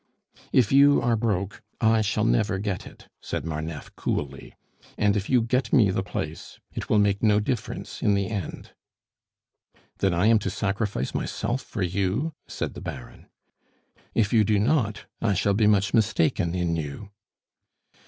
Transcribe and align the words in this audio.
"If 0.51 0.71
you 0.71 0.99
are 1.03 1.15
broke, 1.15 1.61
I 1.79 2.01
shall 2.01 2.23
never 2.25 2.57
get 2.57 2.87
it," 2.87 3.07
said 3.21 3.45
Marneffe 3.45 3.95
coolly. 3.95 4.55
"And 4.97 5.15
if 5.15 5.29
you 5.29 5.43
get 5.43 5.71
me 5.71 5.91
the 5.91 6.01
place, 6.01 6.59
it 6.73 6.89
will 6.89 6.97
make 6.97 7.21
no 7.21 7.39
difference 7.39 8.01
in 8.01 8.15
the 8.15 8.25
end." 8.27 8.71
"Then 9.99 10.11
I 10.11 10.25
am 10.25 10.39
to 10.39 10.49
sacrifice 10.49 11.13
myself 11.13 11.61
for 11.61 11.83
you?" 11.83 12.33
said 12.47 12.73
the 12.73 12.81
Baron. 12.81 13.27
"If 14.15 14.33
you 14.33 14.43
do 14.43 14.57
not, 14.57 15.05
I 15.21 15.35
shall 15.35 15.53
be 15.53 15.67
much 15.67 15.93
mistaken 15.93 16.55
in 16.55 16.75
you." 16.75 17.11